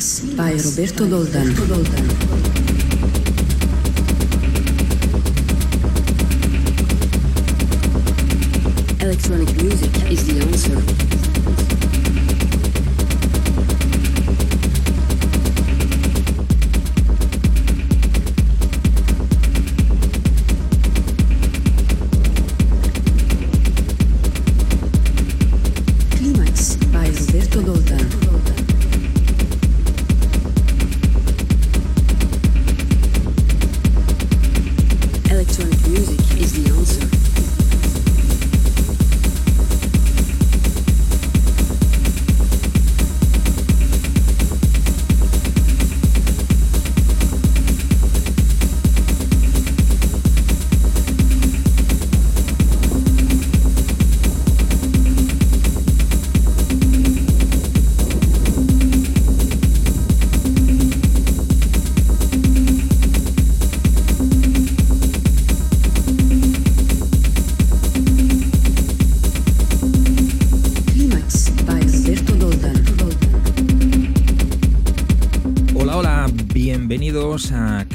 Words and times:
Climax 0.00 0.20
by 0.34 0.52
Roberto 0.52 1.04
Doldan. 1.06 1.50
Electronic 9.02 9.62
music 9.62 10.10
is 10.10 10.26
the 10.26 10.40
answer. 10.40 11.09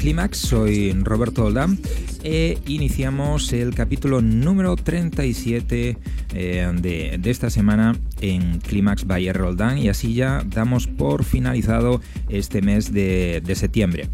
Clímax, 0.06 0.38
soy 0.38 0.92
Roberto 1.02 1.46
Oldán 1.46 1.80
e 2.22 2.60
iniciamos 2.68 3.52
el 3.52 3.74
capítulo 3.74 4.22
número 4.22 4.76
37 4.76 5.98
eh, 6.32 6.72
de, 6.80 7.18
de 7.18 7.30
esta 7.32 7.50
semana 7.50 7.96
en 8.20 8.60
Clímax 8.60 9.04
by 9.04 9.26
R. 9.26 9.42
Y 9.78 9.88
así 9.88 10.14
ya 10.14 10.44
damos 10.46 10.86
por 10.86 11.24
finalizado 11.24 12.00
este 12.28 12.62
mes 12.62 12.92
de, 12.92 13.42
septiembre. 13.56 14.08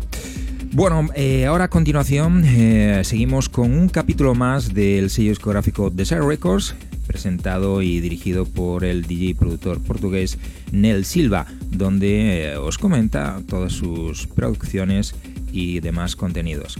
Bueno, 0.72 1.10
eh, 1.14 1.44
ahora 1.44 1.64
a 1.64 1.68
continuación 1.68 2.42
eh, 2.46 3.02
seguimos 3.04 3.50
con 3.50 3.70
un 3.70 3.90
capítulo 3.90 4.34
más 4.34 4.72
del 4.72 5.10
sello 5.10 5.28
discográfico 5.28 5.90
Desire 5.90 6.26
Records, 6.26 6.74
presentado 7.06 7.82
y 7.82 8.00
dirigido 8.00 8.46
por 8.46 8.86
el 8.86 9.02
DJ 9.02 9.24
y 9.26 9.34
productor 9.34 9.78
portugués 9.82 10.38
Nel 10.70 11.04
Silva, 11.04 11.48
donde 11.70 12.56
os 12.56 12.78
comenta 12.78 13.42
todas 13.46 13.74
sus 13.74 14.26
producciones 14.26 15.14
y 15.52 15.80
demás 15.80 16.16
contenidos. 16.16 16.78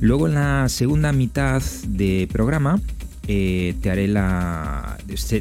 Luego 0.00 0.26
en 0.26 0.34
la 0.34 0.68
segunda 0.68 1.12
mitad 1.12 1.62
de 1.86 2.28
programa 2.32 2.80
eh, 3.26 3.74
te 3.80 3.90
haré 3.90 4.06
la. 4.06 4.98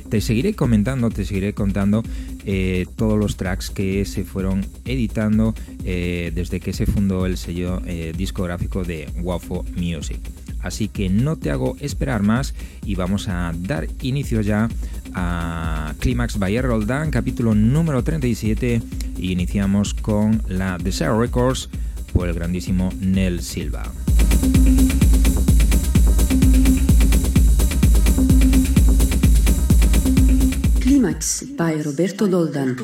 Te 0.09 0.21
seguiré 0.21 0.53
comentando, 0.53 1.09
te 1.09 1.25
seguiré 1.25 1.53
contando 1.53 2.03
eh, 2.45 2.85
todos 2.95 3.19
los 3.19 3.35
tracks 3.35 3.71
que 3.71 4.05
se 4.05 4.23
fueron 4.23 4.65
editando 4.85 5.53
eh, 5.83 6.31
desde 6.33 6.59
que 6.59 6.71
se 6.71 6.85
fundó 6.85 7.25
el 7.25 7.37
sello 7.37 7.81
discográfico 8.15 8.83
de 8.83 9.09
Wafo 9.21 9.65
Music. 9.75 10.19
Así 10.61 10.87
que 10.87 11.09
no 11.09 11.35
te 11.35 11.51
hago 11.51 11.75
esperar 11.81 12.23
más 12.23 12.53
y 12.85 12.95
vamos 12.95 13.27
a 13.27 13.53
dar 13.53 13.87
inicio 14.01 14.39
ya 14.39 14.69
a 15.13 15.93
Climax 15.99 16.39
by. 16.39 16.61
Roldán, 16.61 17.11
capítulo 17.11 17.53
número 17.53 18.01
37. 18.01 18.81
Y 19.17 19.31
iniciamos 19.31 19.93
con 19.93 20.41
la 20.47 20.77
Desire 20.77 21.17
Records 21.17 21.69
por 22.13 22.29
el 22.29 22.35
grandísimo 22.35 22.91
Nel 22.99 23.41
Silva. 23.41 23.91
Climax 30.79 31.45
by 31.57 31.81
Roberto 31.81 32.27
Doldan. 32.27 32.77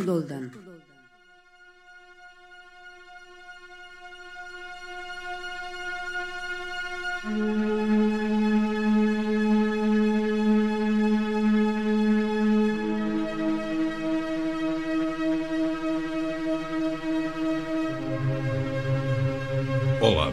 Olá, 7.21 8.28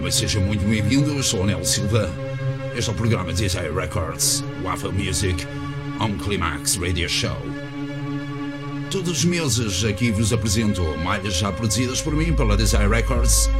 mas 0.06 0.15
sejam 0.15 0.41
muito 0.41 0.65
bem-vindos. 0.65 1.27
Sou 1.27 1.43
o 1.43 1.47
Nel 1.47 1.65
Silva. 1.65 2.09
Este 2.77 2.89
é 2.89 2.93
o 2.93 2.97
programa 2.97 3.33
Desire 3.33 3.72
Records, 3.75 4.44
Waffle 4.62 4.93
Music, 4.93 5.44
on 5.99 6.17
Climax 6.19 6.77
Radio 6.77 7.09
Show. 7.09 7.37
Todos 8.89 9.11
os 9.11 9.25
meses 9.25 9.83
aqui 9.83 10.12
vos 10.12 10.33
apresento 10.33 10.81
malhas 11.03 11.34
já 11.34 11.50
produzidas 11.50 12.00
por 12.00 12.15
mim 12.15 12.33
pela 12.33 12.56
Desire 12.56 12.87
Records. 12.87 13.50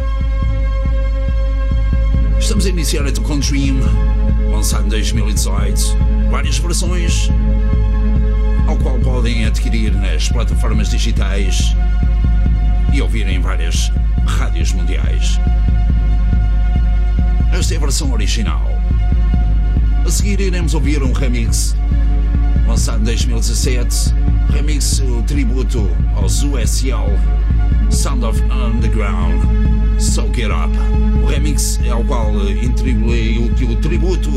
Estamos 2.39 2.65
a 2.65 2.69
iniciar 2.69 3.03
com 3.23 3.41
Dream, 3.41 3.81
lançado 4.53 4.87
em 4.87 4.91
2018. 4.91 5.97
Várias 6.31 6.59
versões, 6.59 7.28
ao 8.69 8.77
qual 8.77 9.01
podem 9.01 9.47
adquirir 9.47 9.93
nas 9.93 10.28
plataformas 10.28 10.91
digitais 10.91 11.75
e 12.95 13.03
ouvir 13.03 13.27
em 13.27 13.41
várias 13.41 13.91
rádios 14.25 14.73
mundiais. 14.73 15.41
Esta 17.59 17.72
é 17.72 17.78
a 17.78 17.81
versão 17.81 18.12
original. 18.12 18.69
A 20.05 20.11
seguir 20.11 20.39
iremos 20.41 20.75
ouvir 20.75 21.03
um 21.03 21.12
remix 21.12 21.75
lançado 22.67 23.00
em 23.00 23.05
2017, 23.05 24.15
remix 24.53 25.00
o 25.00 25.22
tributo 25.22 25.91
aos 26.15 26.43
USL 26.43 27.09
Sound 27.91 28.27
of 28.27 28.43
Underground 28.43 29.43
Soak 29.99 30.43
It 30.43 30.53
Up. 30.53 30.77
O 31.22 31.27
remix 31.27 31.81
é 31.83 31.89
ao 31.89 32.05
qual 32.05 32.31
eh, 32.47 32.66
atribuí 32.66 33.39
o, 33.39 33.71
o 33.71 33.77
tributo 33.77 34.31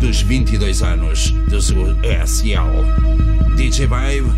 dos 0.00 0.22
22 0.22 0.82
anos 0.82 1.30
dos 1.50 1.68
USL. 1.68 2.72
DJ 3.54 3.86
Vibe, 3.86 4.32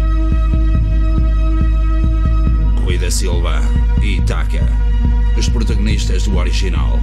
Rui 2.83 2.99
da 2.99 3.13
Silva 3.13 3.63
e 4.03 4.21
Taka, 4.23 4.67
os 5.39 5.49
protagonistas 5.49 6.25
do 6.25 6.37
original. 6.37 6.99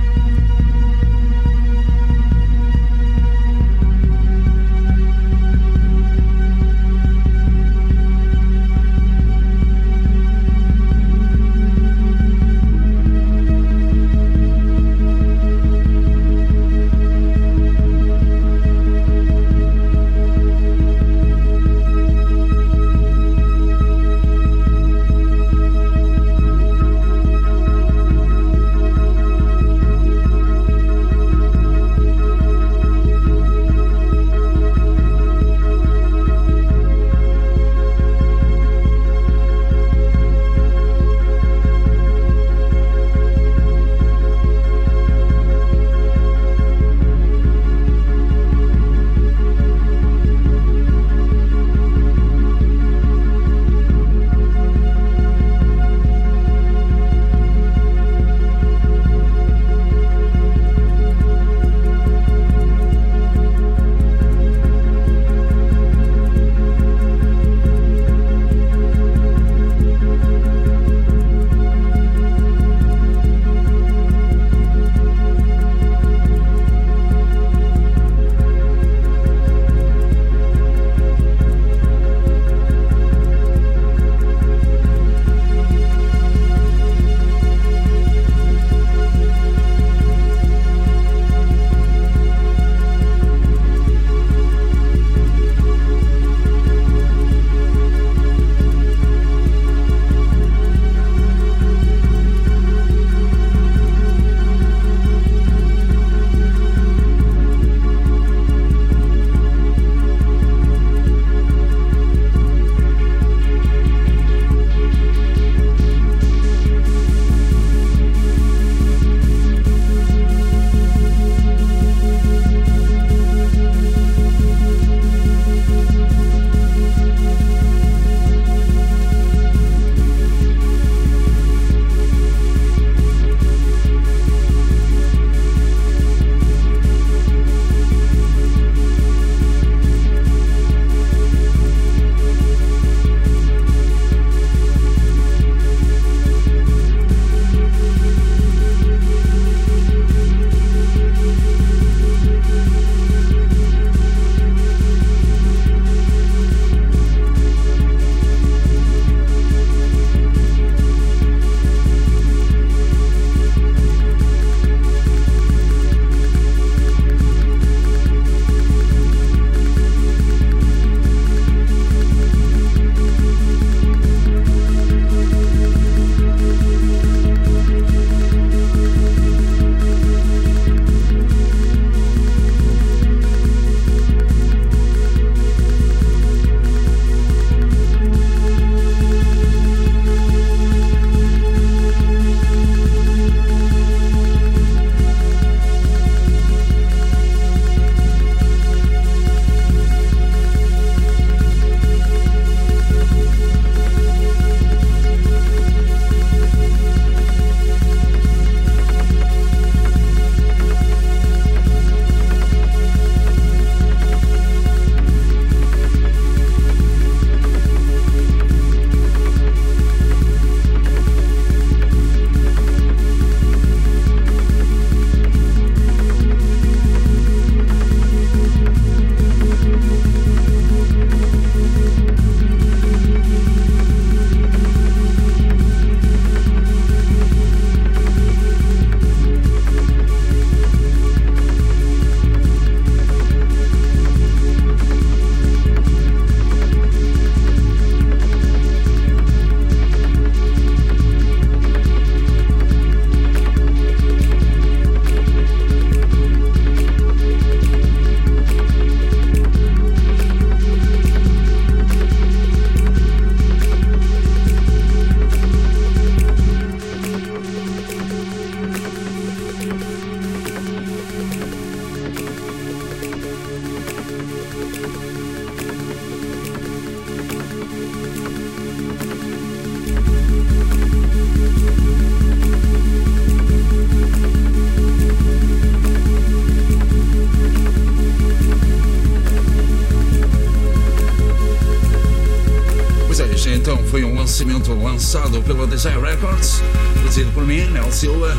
Silva, 298.01 298.35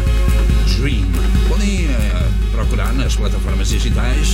Dream. 0.76 1.06
Podem 1.48 1.86
uh, 1.86 2.50
procurar 2.50 2.92
nas 2.94 3.14
plataformas 3.14 3.68
digitais 3.68 4.32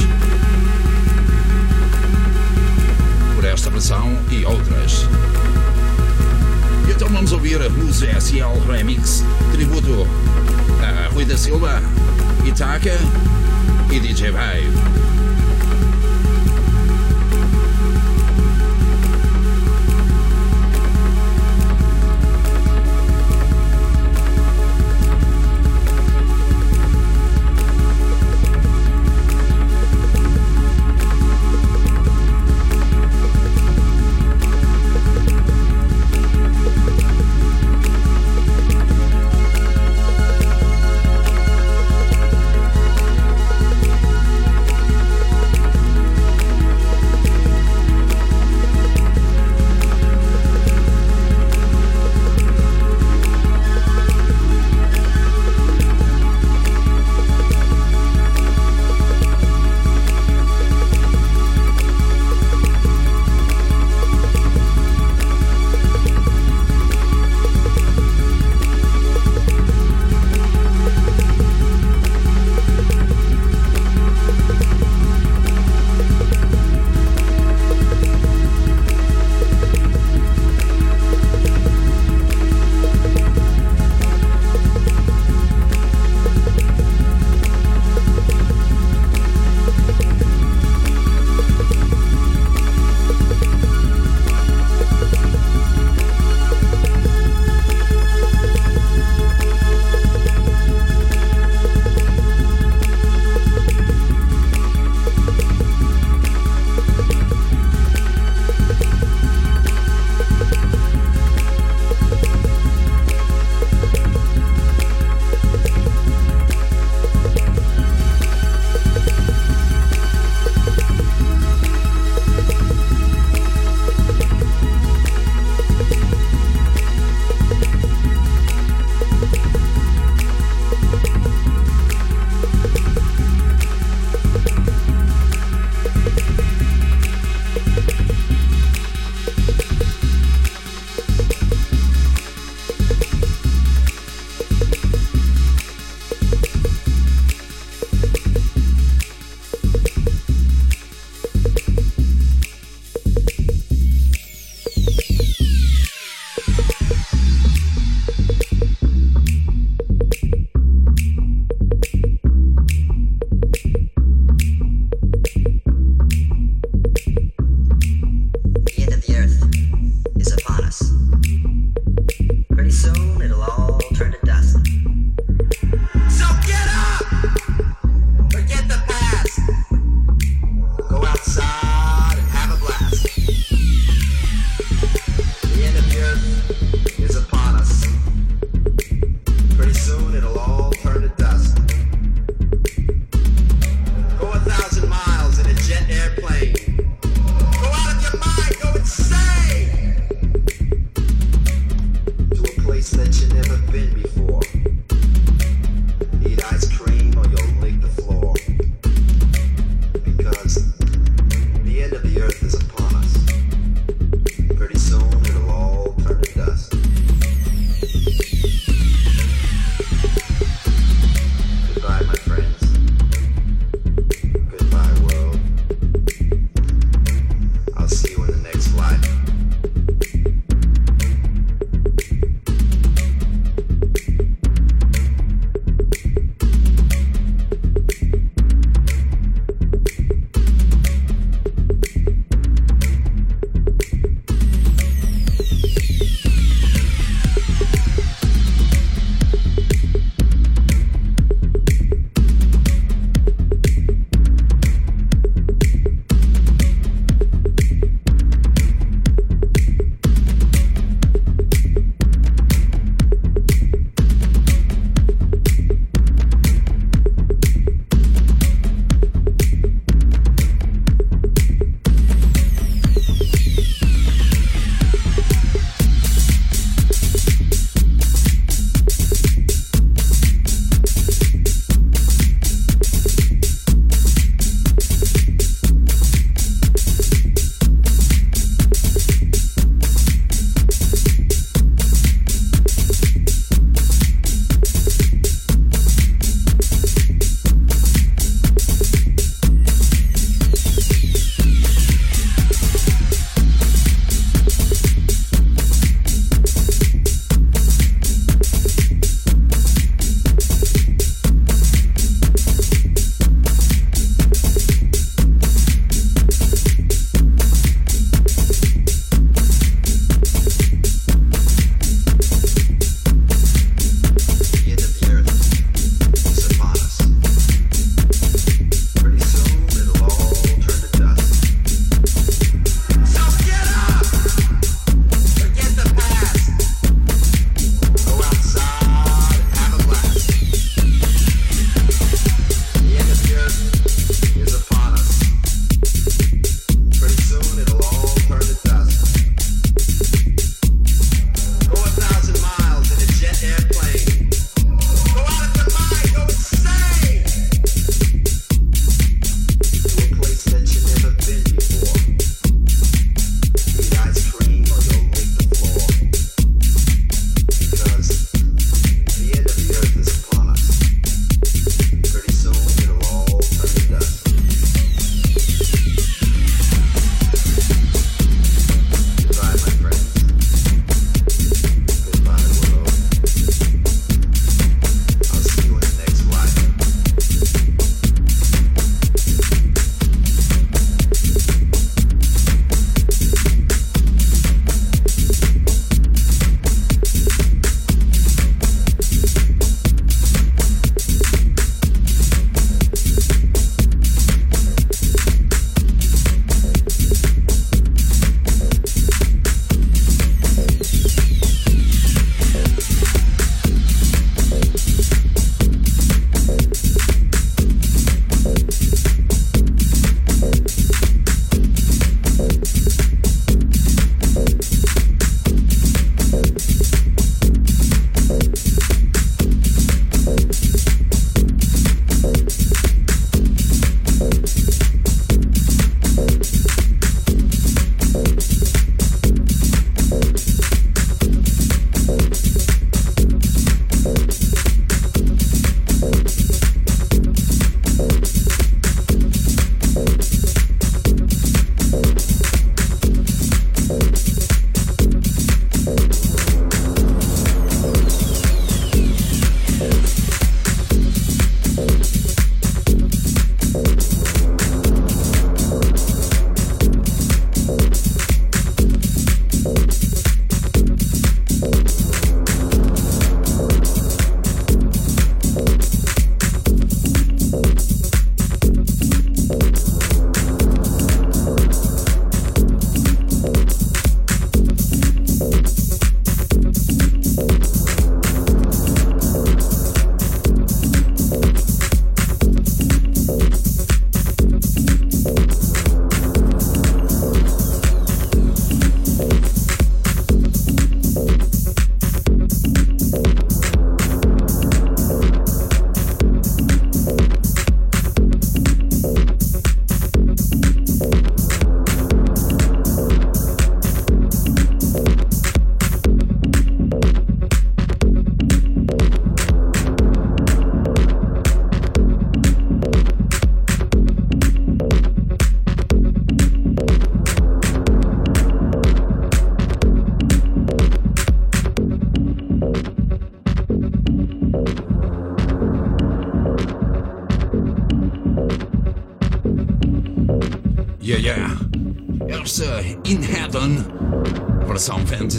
por 3.35 3.44
esta 3.44 3.68
versão 3.68 4.18
e 4.30 4.47
outras. 4.47 5.06
E 6.88 6.92
então 6.92 7.11
vamos 7.11 7.32
ouvir 7.32 7.61
a 7.61 7.68
Blues 7.68 7.99
SL 7.99 8.73
Remix, 8.73 9.23
tributo 9.52 10.08
a 10.80 11.12
Rui 11.12 11.26
da 11.26 11.37
Silva, 11.37 11.82
Itaca 12.47 12.97
e 13.92 14.00
DJ 14.00 14.30
Vibe. 14.30 14.77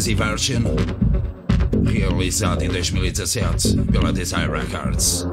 Fantasy 0.09 0.15
Version, 0.15 0.63
realizado 1.85 2.63
em 2.63 2.69
2017 2.69 3.77
pela 3.91 4.11
Desire 4.11 4.47
Records. 4.47 5.27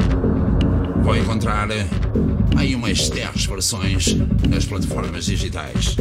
Vou 1.02 1.16
encontrar 1.16 1.68
aí 2.56 2.74
umas 2.74 3.08
10 3.08 3.46
versões 3.46 4.16
nas 4.48 4.64
plataformas 4.64 5.24
digitais. 5.24 5.96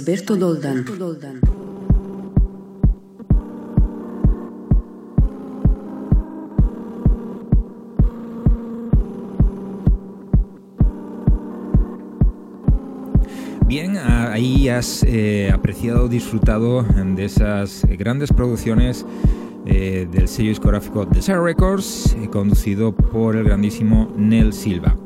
Roberto 0.00 0.34
Doldan. 0.34 0.86
Bien, 13.66 13.98
ahí 13.98 14.70
has 14.70 15.02
eh, 15.02 15.50
apreciado, 15.52 16.08
disfrutado 16.08 16.82
de 16.82 17.24
esas 17.26 17.84
grandes 17.98 18.32
producciones 18.32 19.04
eh, 19.66 20.08
del 20.10 20.28
sello 20.28 20.48
discográfico 20.48 21.04
Desire 21.04 21.42
Records, 21.42 22.16
eh, 22.18 22.30
conducido 22.30 22.92
por 22.92 23.36
el 23.36 23.44
grandísimo 23.44 24.10
Nel 24.16 24.54
Silva. 24.54 24.96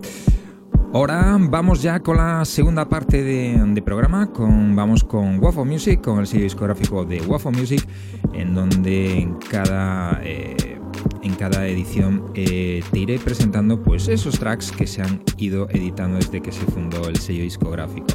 Ahora 0.95 1.37
vamos 1.41 1.83
ya 1.83 1.99
con 1.99 2.19
la 2.19 2.45
segunda 2.45 2.89
parte 2.89 3.25
de, 3.25 3.83
programa, 3.83 4.31
vamos 4.39 5.03
con 5.03 5.43
Waffle 5.43 5.65
Music, 5.65 6.01
con 6.01 6.21
el 6.21 6.29
sello 6.29 6.45
discográfico 6.45 7.05
de 7.05 7.21
Waffle 7.21 7.51
Music, 7.51 7.85
en 8.33 8.55
donde 8.55 9.19
en 9.19 9.35
cada, 9.35 10.21
eh, 10.23 10.79
en 11.25 11.35
cada 11.35 11.67
edición 11.67 12.31
eh, 12.35 12.81
te 12.93 13.01
iré 13.01 13.19
presentando 13.19 13.83
pues, 13.83 14.07
esos 14.07 14.39
tracks 14.39 14.71
que 14.71 14.87
se 14.87 15.03
han 15.03 15.21
ido 15.37 15.69
editando 15.71 16.19
desde 16.19 16.41
que 16.41 16.53
se 16.53 16.65
fundó 16.67 17.09
el 17.09 17.17
sello 17.17 17.43
discográfico. 17.43 18.07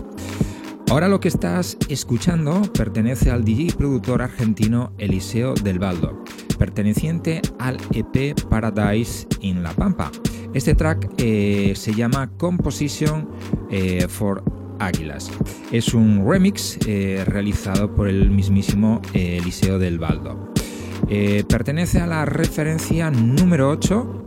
Ahora 0.89 1.09
lo 1.09 1.19
que 1.19 1.27
estás 1.27 1.75
escuchando 1.89 2.61
pertenece 2.61 3.29
al 3.29 3.43
DJ 3.43 3.73
productor 3.77 4.21
argentino 4.21 4.93
Eliseo 4.97 5.53
del 5.53 5.79
Baldo, 5.79 6.23
perteneciente 6.57 7.41
al 7.59 7.77
EP 7.91 8.39
Paradise 8.49 9.27
in 9.41 9.63
La 9.63 9.73
Pampa 9.73 10.09
este 10.53 10.75
track 10.75 11.09
eh, 11.17 11.73
se 11.75 11.93
llama 11.93 12.31
Composition 12.37 13.27
eh, 13.69 14.07
for 14.07 14.43
Águilas. 14.79 15.29
Es 15.71 15.93
un 15.93 16.25
remix 16.27 16.77
eh, 16.87 17.23
realizado 17.25 17.93
por 17.93 18.07
el 18.07 18.29
mismísimo 18.31 19.01
Eliseo 19.13 19.77
del 19.77 19.99
Baldo. 19.99 20.53
pertenece 21.47 21.99
a 21.99 22.07
la 22.07 22.25
referencia 22.25 23.11
número 23.11 23.69
8, 23.69 24.25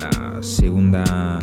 la 0.00 0.42
segunda 0.42 1.38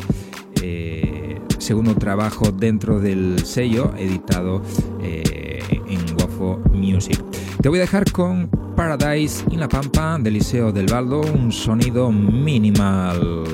segundo 1.58 1.96
trabajo 1.96 2.52
dentro 2.52 3.00
del 3.00 3.46
sello 3.46 3.94
editado 3.98 4.62
en 5.02 6.16
Wafo 6.20 6.62
Music. 6.74 7.24
Te 7.62 7.70
voy 7.70 7.80
a 7.80 7.82
dejar 7.82 8.12
con 8.12 8.50
Paradise 8.76 9.46
in 9.50 9.62
la 9.62 9.70
Pampa 9.70 10.18
de 10.20 10.30
Eliseo 10.30 10.74
del 10.74 10.88
Baldo, 10.88 11.22
un 11.22 11.52
sonido 11.52 12.12
minimal 12.12 13.46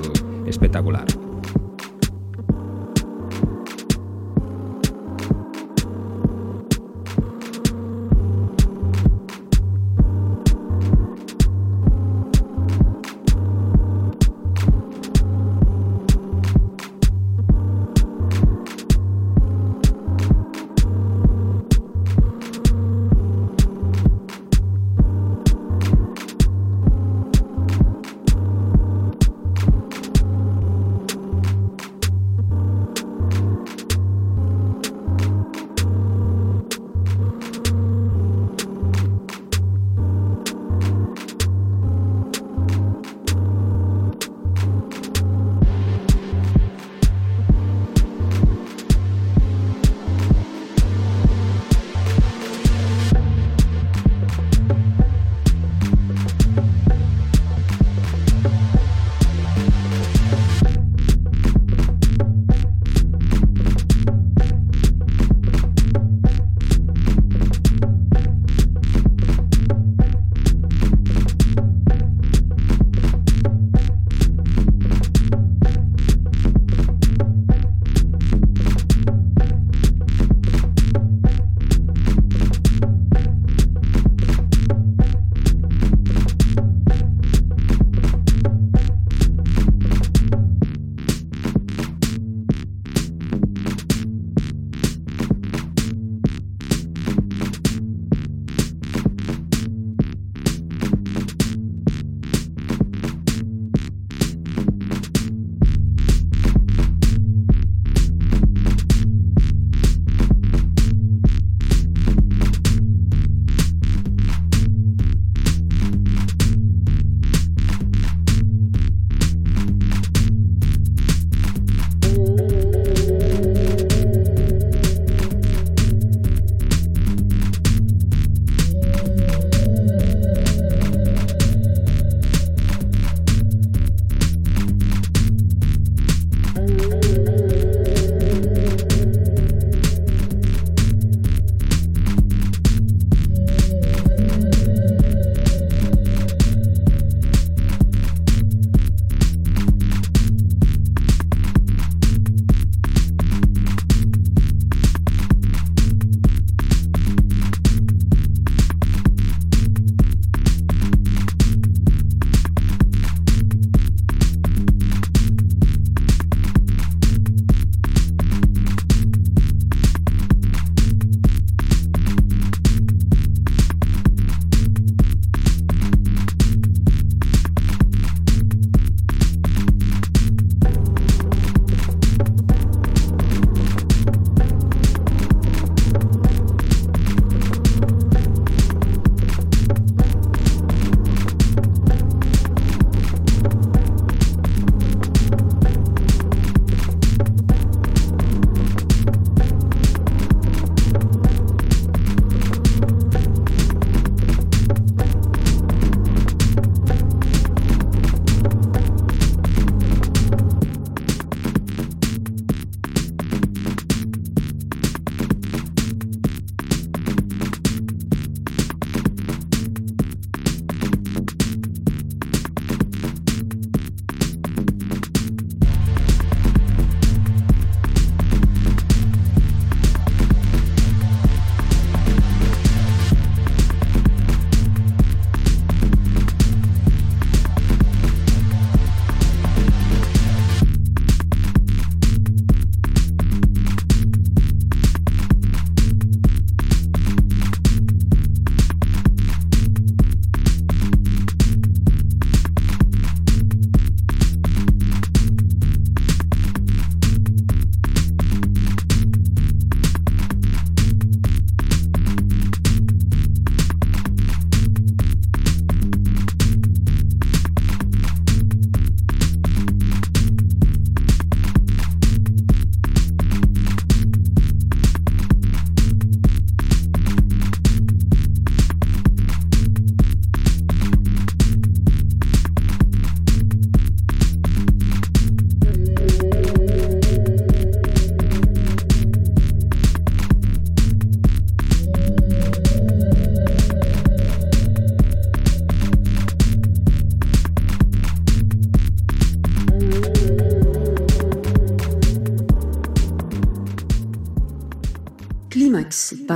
espectacular. 0.49 1.28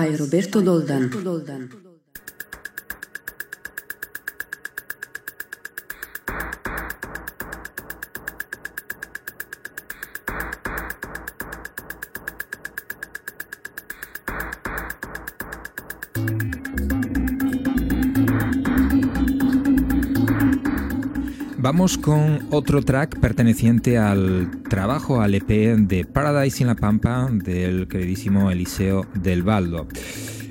By 0.03 0.17
Roberto 0.17 0.61
Doldan. 0.61 1.82
Vamos 21.73 21.97
con 21.97 22.45
otro 22.51 22.83
track 22.83 23.19
perteneciente 23.19 23.97
al 23.97 24.61
trabajo 24.69 25.21
al 25.21 25.33
EP 25.33 25.47
de 25.47 26.05
Paradise 26.05 26.61
in 26.61 26.67
la 26.67 26.75
Pampa 26.75 27.27
del 27.31 27.87
queridísimo 27.87 28.51
Eliseo 28.51 29.07
del 29.15 29.41
Baldo. 29.41 29.87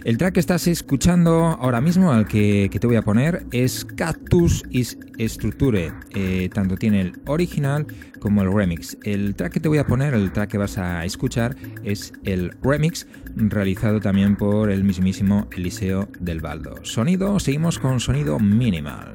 El 0.02 0.18
track 0.18 0.34
que 0.34 0.40
estás 0.40 0.66
escuchando 0.66 1.56
ahora 1.60 1.80
mismo, 1.80 2.10
al 2.10 2.26
que, 2.26 2.68
te 2.68 2.86
voy 2.88 2.96
a 2.96 3.02
poner, 3.02 3.46
es 3.52 3.84
Cactus 3.84 4.64
is 4.70 4.98
Structure. 5.20 5.92
Eh, 6.10 6.50
tanto 6.52 6.76
tiene 6.76 7.02
el 7.02 7.12
original 7.26 7.86
como 8.18 8.42
el 8.42 8.52
remix. 8.52 8.98
El 9.04 9.36
track 9.36 9.52
que 9.52 9.60
te 9.60 9.68
voy 9.68 9.78
a 9.78 9.86
poner, 9.86 10.14
el 10.14 10.32
track 10.32 10.50
que 10.50 10.58
vas 10.58 10.76
a 10.76 11.04
escuchar, 11.04 11.54
es 11.84 12.12
el 12.24 12.50
remix 12.64 13.06
realizado 13.36 14.00
también 14.00 14.34
por 14.34 14.72
el 14.72 14.82
mismísimo 14.82 15.46
Eliseo 15.52 16.08
del 16.18 16.40
Baldo. 16.40 16.84
Sonido, 16.84 17.38
seguimos 17.38 17.78
con 17.78 18.00
sonido 18.00 18.40
minimal. 18.40 19.12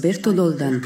By 0.00 0.12
Roberto 0.12 0.32
Doldan. 0.32 0.80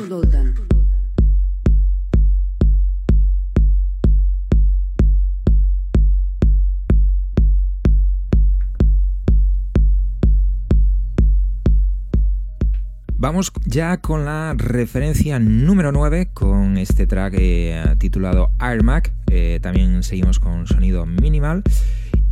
Vamos 13.16 13.52
ya 13.64 13.98
con 13.98 14.24
la 14.24 14.54
referencia 14.54 15.38
número 15.38 15.92
9 15.92 16.30
con 16.34 16.76
este 16.76 17.06
track 17.06 17.34
eh, 17.38 17.96
titulado 17.98 18.50
Air 18.60 18.82
Mac. 18.82 19.12
Eh, 19.30 19.60
también 19.62 20.02
seguimos 20.02 20.38
con 20.38 20.66
sonido 20.66 21.06
minimal 21.06 21.62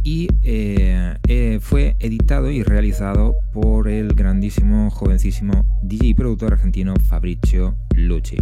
y 0.04 0.28
eh, 0.42 1.58
fue 1.60 1.96
editado 1.98 2.50
y 2.50 2.62
realizado 2.62 3.36
por 3.52 3.88
el 3.88 4.14
grandísimo, 4.14 4.90
jovencísimo 4.90 5.64
DJ 5.82 6.08
y 6.08 6.14
productor 6.14 6.52
argentino 6.52 6.94
Fabricio 7.08 7.76
Lucci. 7.94 8.36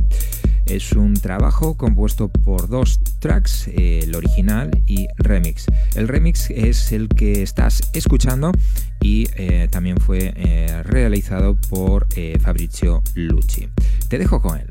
Es 0.67 0.93
un 0.93 1.15
trabajo 1.15 1.77
compuesto 1.77 2.29
por 2.29 2.69
dos 2.69 3.01
tracks, 3.19 3.69
el 3.77 4.15
original 4.15 4.71
y 4.87 5.09
remix. 5.17 5.67
El 5.97 6.07
remix 6.07 6.51
es 6.51 6.93
el 6.93 7.09
que 7.09 7.43
estás 7.43 7.91
escuchando 7.93 8.53
y 9.01 9.27
eh, 9.35 9.69
también 9.71 9.97
fue 9.97 10.33
eh, 10.37 10.83
realizado 10.85 11.57
por 11.69 12.07
eh, 12.15 12.39
Fabrizio 12.41 13.03
Lucci. 13.15 13.69
Te 14.09 14.19
dejo 14.19 14.41
con 14.41 14.61
él. 14.61 14.69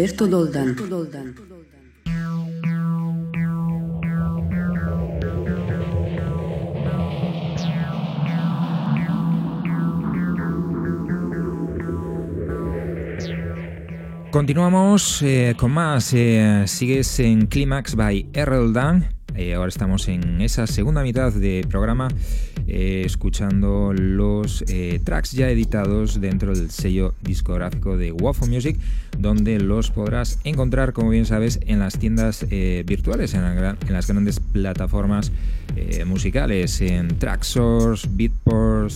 Roberto 0.00 0.26
Doldan. 0.26 0.76
Continuamos 14.30 15.20
eh, 15.20 15.54
con 15.58 15.72
más. 15.72 16.14
Eh, 16.14 16.64
sigues 16.66 17.20
en 17.20 17.46
Climax 17.46 17.94
by 17.94 18.30
Errol 18.32 18.72
Dan. 18.72 19.12
Eh, 19.34 19.54
ahora 19.54 19.68
estamos 19.68 20.08
en 20.08 20.40
esa 20.40 20.66
segunda 20.66 21.02
mitad 21.02 21.30
de 21.30 21.66
programa 21.68 22.08
eh, 22.72 23.02
escuchando 23.04 23.92
los 23.92 24.62
eh, 24.68 25.00
tracks 25.02 25.32
ya 25.32 25.50
editados 25.50 26.20
dentro 26.20 26.54
del 26.54 26.70
sello 26.70 27.16
discográfico 27.20 27.96
de 27.96 28.12
Waffle 28.12 28.46
Music, 28.48 28.78
donde 29.18 29.58
los 29.58 29.90
podrás 29.90 30.38
encontrar, 30.44 30.92
como 30.92 31.10
bien 31.10 31.26
sabes, 31.26 31.58
en 31.66 31.80
las 31.80 31.98
tiendas 31.98 32.46
eh, 32.48 32.84
virtuales, 32.86 33.34
en, 33.34 33.42
las 33.88 34.06
grandes 34.06 34.38
plataformas 34.38 35.32
musicales, 36.06 36.80
en 36.80 37.08
Tracksource, 37.18 38.08
Beatport, 38.12 38.92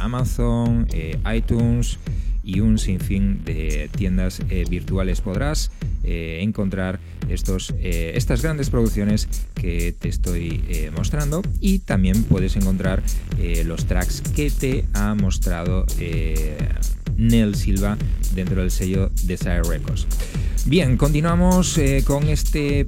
Amazon, 0.00 0.86
iTunes 1.34 1.98
y 2.48 2.60
un 2.60 2.78
sinfín 2.78 3.44
de 3.44 3.90
tiendas 3.94 4.40
virtuales 4.70 5.20
podrás 5.20 5.70
encontrar 6.02 6.98
estos, 7.28 7.74
estas 7.80 8.40
grandes 8.42 8.70
producciones 8.70 9.28
que 9.54 9.94
te 9.98 10.08
estoy 10.08 10.62
mostrando 10.96 11.42
y 11.60 11.80
también 11.80 12.24
puedes 12.24 12.56
encontrar 12.56 13.02
eh, 13.38 13.64
los 13.64 13.86
tracks 13.86 14.22
que 14.34 14.50
te 14.50 14.84
ha 14.94 15.14
mostrado 15.14 15.84
eh, 15.98 16.56
Nel 17.16 17.54
Silva 17.54 17.96
dentro 18.34 18.60
del 18.60 18.70
sello 18.70 19.10
Desire 19.24 19.62
Records. 19.62 20.06
Bien, 20.66 20.96
continuamos 20.96 21.78
eh, 21.78 22.02
con 22.04 22.28
este 22.28 22.86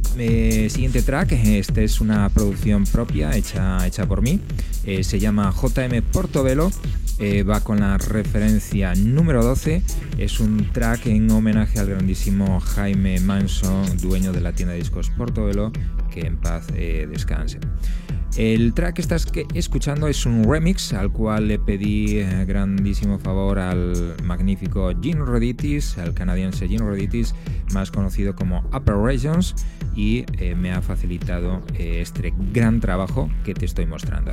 siguiente 0.68 1.02
track. 1.02 1.32
Esta 1.32 1.80
es 1.80 2.00
una 2.00 2.28
producción 2.28 2.84
propia 2.84 3.34
hecha, 3.36 3.86
hecha 3.86 4.06
por 4.06 4.22
mí. 4.22 4.40
se 5.02 5.18
llama 5.18 5.54
JM 5.54 6.02
Portobelo. 6.12 6.70
Va 7.48 7.60
con 7.60 7.80
la 7.80 7.98
referencia 7.98 8.94
número 8.94 9.44
12. 9.44 9.82
Es 10.18 10.40
un 10.40 10.72
track 10.72 11.06
en 11.06 11.30
homenaje 11.30 11.78
al 11.78 11.88
grandísimo 11.88 12.60
Jaime 12.60 13.20
Manson, 13.20 13.98
dueño 13.98 14.32
de 14.32 14.40
la 14.40 14.52
tienda 14.52 14.72
de 14.72 14.80
discos 14.80 15.10
Portobelo. 15.10 15.72
Que 16.10 16.20
en 16.20 16.36
paz 16.38 16.66
descanse. 16.68 17.60
El 18.36 18.74
track 18.74 18.94
que 18.94 19.02
estás 19.02 19.26
escuchando 19.54 20.06
es 20.06 20.24
un 20.24 20.44
remix 20.44 20.92
al 20.92 21.10
cual 21.12 21.48
le 21.48 21.58
pedí 21.58 22.18
eh, 22.18 22.44
grandísimo 22.46 23.18
favor 23.18 23.58
al 23.58 24.14
magnífico 24.22 24.92
Gene 25.02 25.24
Roditis, 25.24 25.98
al 25.98 26.14
canadiense 26.14 26.68
Gene 26.68 26.84
Roditis, 26.84 27.34
más 27.74 27.90
conocido 27.90 28.36
como 28.36 28.60
Upper 28.72 28.96
Regions, 28.96 29.56
y 29.96 30.24
eh, 30.38 30.54
me 30.54 30.72
ha 30.72 30.80
facilitado 30.80 31.60
eh, 31.74 32.00
este 32.00 32.32
gran 32.52 32.78
trabajo 32.78 33.28
que 33.44 33.52
te 33.52 33.66
estoy 33.66 33.86
mostrando. 33.86 34.32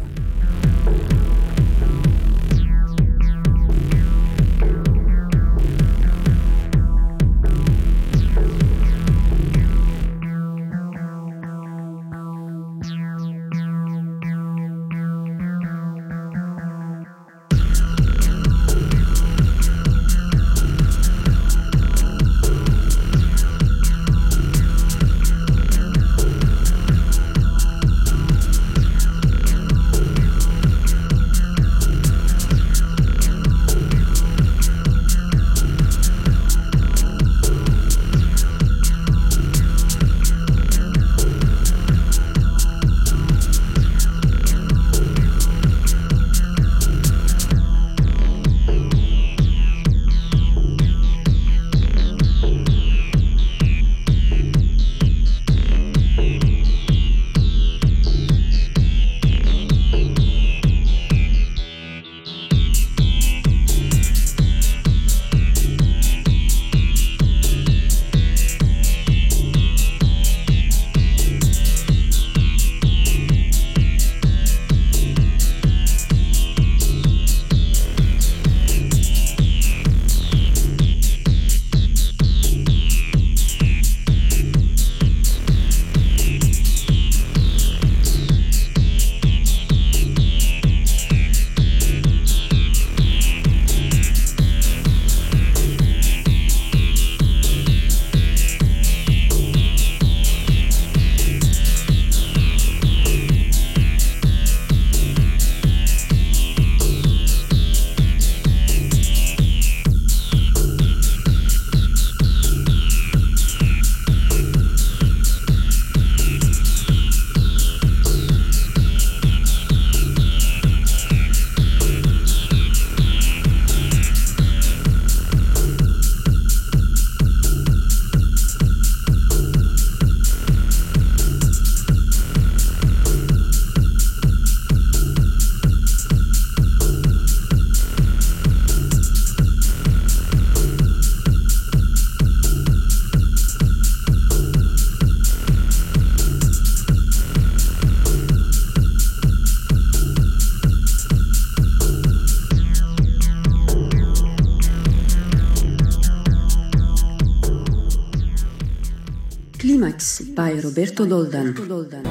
By 160.77 160.85
Roberto 160.85 161.05
Doldan. 161.05 162.03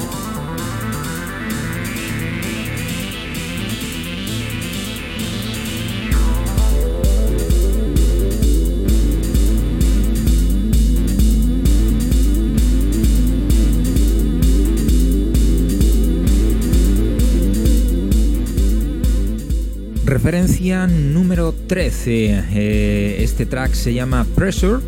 Referencia 20.04 20.88
número 20.88 21.52
13. 21.52 22.44
Eh, 22.52 23.16
este 23.22 23.46
track 23.46 23.74
se 23.74 23.94
llama 23.94 24.26
Pressure. 24.34 24.80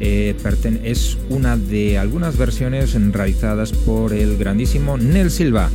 Eh, 0.00 0.34
es 0.82 1.18
una 1.28 1.58
de 1.58 1.98
algunas 1.98 2.38
versiones 2.38 2.94
realizadas 3.12 3.72
por 3.72 4.14
el 4.14 4.38
grandísimo 4.38 4.96
Nel 4.96 5.30
Silva, 5.30 5.68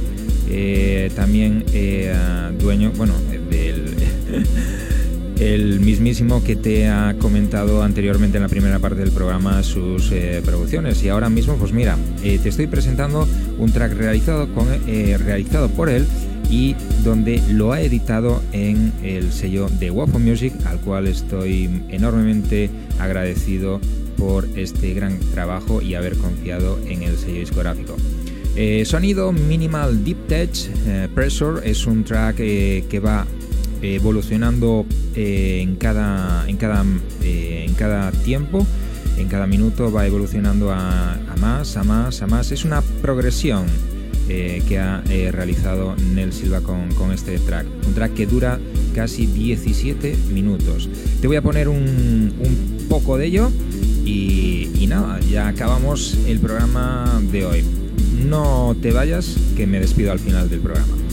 eh, 0.50 1.12
también 1.16 1.64
dueño, 2.60 2.92
bueno, 2.98 3.14
del 3.52 3.94
el 5.40 5.80
mismísimo 5.80 6.44
que 6.44 6.56
te 6.56 6.88
ha 6.88 7.16
comentado 7.20 7.84
anteriormente 7.84 8.38
en 8.38 8.44
la 8.44 8.50
primera 8.50 8.80
parte 8.80 9.02
del 9.02 9.12
programa 9.12 9.62
sus 9.62 10.12
producciones. 10.44 11.04
Y 11.04 11.10
ahora 11.10 11.30
mismo, 11.30 11.56
pues 11.58 11.72
mira, 11.72 11.98
te 12.22 12.50
estoy 12.50 12.66
presentando 12.66 13.28
un 13.60 13.72
track 13.72 13.94
realizado 13.94 14.48
por 15.70 15.90
él 15.90 16.08
y 16.50 16.76
donde 17.04 17.42
lo 17.52 17.74
ha 17.74 17.82
editado 17.82 18.42
en 18.52 18.92
el 19.04 19.32
sello 19.32 19.68
de 19.80 19.92
Wafo 19.92 20.20
Music, 20.20 20.54
al 20.66 20.80
cual 20.80 21.08
estoy 21.08 21.84
enormemente 21.90 22.70
agradecido 23.00 23.80
por 24.18 24.48
este 24.56 24.94
gran 24.94 25.20
trabajo 25.20 25.82
y 25.82 25.96
haber 25.96 26.16
confiado 26.18 26.80
en 26.88 27.04
el 27.04 27.18
sello 27.18 27.40
discográfico. 27.40 27.96
Eh, 28.56 28.86
sonido 28.86 29.32
Minimal 29.34 30.04
Deep 30.04 30.28
Tech 30.28 30.50
eh, 30.88 31.10
Pressure 31.14 31.70
es 31.70 31.86
un 31.86 32.04
track 32.04 32.38
eh, 32.40 32.86
que 32.90 33.00
va 33.00 33.28
evolucionando 33.82 34.86
en, 35.16 35.76
cada, 35.76 36.50
en, 36.50 36.58
cada, 36.58 36.84
en 37.22 37.74
cada 37.76 38.12
tiempo, 38.12 38.66
en 39.18 39.28
cada 39.28 39.48
minuto 39.48 39.92
va 39.92 40.06
evolucionando 40.06 40.72
a, 40.72 41.18
más, 41.40 41.78
a 41.78 41.84
más, 41.84 42.22
a 42.22 42.28
más. 42.28 42.52
Es 42.52 42.66
una 42.66 42.82
progresión 42.82 43.66
eh, 44.28 44.64
que 44.68 44.80
ha 44.80 45.04
eh, 45.10 45.32
realizado 45.32 45.96
Nel 46.14 46.34
Silva 46.34 46.62
con, 46.62 47.12
este 47.12 47.38
track. 47.40 47.66
Un 47.88 47.94
track 47.94 48.14
que 48.14 48.26
dura 48.26 48.60
casi 48.94 49.26
17 49.26 50.16
minutos. 50.32 50.90
Te 51.22 51.28
voy 51.28 51.38
a 51.38 51.42
poner 51.42 51.70
un, 51.70 52.34
poco 52.90 53.18
de 53.18 53.28
ello 53.28 53.52
y, 54.06 54.86
nada, 54.88 55.20
ya 55.20 55.48
acabamos 55.48 56.18
el 56.28 56.40
programa 56.40 57.22
de 57.32 57.46
hoy. 57.46 57.64
No 58.28 58.76
te 58.82 58.92
vayas, 58.92 59.36
que 59.58 59.68
me 59.68 59.80
despido 59.80 60.12
al 60.12 60.20
final 60.20 60.50
del 60.50 60.60
programa. 60.60 61.05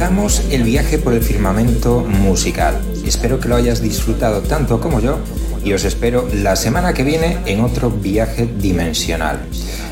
Finalizamos 0.00 0.42
el 0.50 0.62
viaje 0.62 0.96
por 0.96 1.12
el 1.12 1.20
firmamento 1.20 2.00
musical. 2.00 2.80
Espero 3.04 3.38
que 3.38 3.48
lo 3.48 3.56
hayas 3.56 3.82
disfrutado 3.82 4.40
tanto 4.40 4.80
como 4.80 4.98
yo 4.98 5.18
y 5.62 5.74
os 5.74 5.84
espero 5.84 6.26
la 6.32 6.56
semana 6.56 6.94
que 6.94 7.04
viene 7.04 7.36
en 7.44 7.60
otro 7.60 7.90
viaje 7.90 8.46
dimensional. 8.46 9.40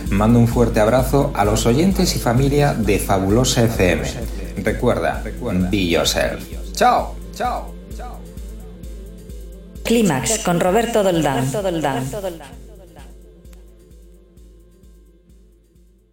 Mando 0.08 0.38
un 0.38 0.48
fuerte 0.48 0.80
abrazo 0.80 1.30
a 1.34 1.44
los 1.44 1.66
oyentes 1.66 2.16
y 2.16 2.18
familia 2.18 2.72
de 2.72 2.98
Fabulosa 2.98 3.64
FM. 3.64 4.02
Recuerda, 4.64 5.22
be 5.70 5.88
yourself. 5.88 6.42
Chao, 6.72 7.14
chao. 7.34 7.74
Clímax 9.84 10.38
con 10.38 10.58
Roberto 10.58 11.02
Doldán. 11.02 11.50